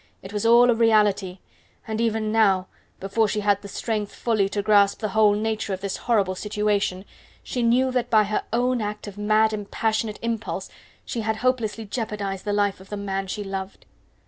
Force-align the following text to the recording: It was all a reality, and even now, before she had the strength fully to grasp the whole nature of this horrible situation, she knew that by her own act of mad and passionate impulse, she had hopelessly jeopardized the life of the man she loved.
It 0.23 0.33
was 0.33 0.47
all 0.47 0.71
a 0.71 0.73
reality, 0.73 1.37
and 1.87 2.01
even 2.01 2.31
now, 2.31 2.65
before 2.99 3.27
she 3.27 3.41
had 3.41 3.61
the 3.61 3.67
strength 3.67 4.15
fully 4.15 4.49
to 4.49 4.63
grasp 4.63 4.97
the 4.97 5.09
whole 5.09 5.33
nature 5.35 5.73
of 5.75 5.81
this 5.81 5.95
horrible 5.97 6.33
situation, 6.33 7.05
she 7.43 7.61
knew 7.61 7.91
that 7.91 8.09
by 8.09 8.23
her 8.23 8.41
own 8.51 8.81
act 8.81 9.05
of 9.05 9.19
mad 9.19 9.53
and 9.53 9.69
passionate 9.69 10.17
impulse, 10.23 10.71
she 11.05 11.21
had 11.21 11.35
hopelessly 11.45 11.85
jeopardized 11.85 12.45
the 12.45 12.51
life 12.53 12.79
of 12.79 12.89
the 12.89 12.97
man 12.97 13.27
she 13.27 13.43
loved. 13.43 13.85